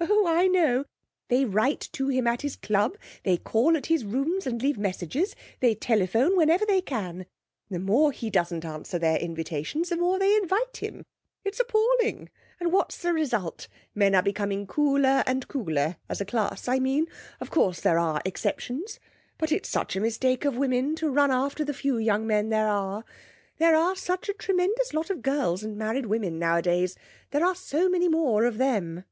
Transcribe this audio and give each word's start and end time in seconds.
Oh, 0.00 0.26
I 0.26 0.46
know! 0.48 0.86
They 1.28 1.44
write 1.44 1.90
to 1.92 2.08
him 2.08 2.26
at 2.26 2.40
his 2.40 2.56
club; 2.56 2.96
they 3.22 3.36
call 3.36 3.76
at 3.76 3.86
his 3.86 4.02
rooms 4.04 4.46
and 4.46 4.60
leave 4.60 4.78
messages; 4.78 5.36
they 5.60 5.74
telephone 5.74 6.36
whenever 6.36 6.64
they 6.64 6.80
can. 6.80 7.26
The 7.70 7.78
more 7.78 8.10
he 8.10 8.30
doesn't 8.30 8.64
answer 8.64 8.98
their 8.98 9.18
invitations 9.18 9.90
the 9.90 9.96
more 9.96 10.18
they 10.18 10.34
invite 10.36 10.78
him. 10.78 11.04
It's 11.44 11.60
appalling! 11.60 12.30
And 12.58 12.72
what's 12.72 12.96
the 12.96 13.12
result? 13.12 13.68
Men 13.94 14.14
are 14.14 14.22
becoming 14.22 14.66
cooler 14.66 15.22
and 15.26 15.46
cooler 15.48 15.96
as 16.08 16.20
a 16.20 16.24
class, 16.26 16.66
I 16.66 16.78
mean. 16.78 17.06
Of 17.38 17.50
course, 17.50 17.80
there 17.82 17.98
are 17.98 18.22
exceptions. 18.24 18.98
But 19.36 19.52
it's 19.52 19.68
such 19.68 19.96
a 19.96 20.00
mistake 20.00 20.46
of 20.46 20.56
women 20.56 20.96
to 20.96 21.10
run 21.10 21.30
after 21.30 21.62
the 21.62 21.74
few 21.74 21.98
young 21.98 22.26
men 22.26 22.48
there 22.48 22.68
are. 22.68 23.04
There 23.58 23.76
are 23.76 23.94
such 23.94 24.30
a 24.30 24.34
tremendous 24.34 24.94
lot 24.94 25.10
of 25.10 25.22
girls 25.22 25.62
and 25.62 25.76
married 25.76 26.06
women 26.06 26.38
nowadays, 26.38 26.96
there 27.30 27.44
are 27.44 27.54
so 27.54 27.90
many 27.90 28.08
more 28.08 28.44
of 28.44 28.56
them.' 28.58 29.04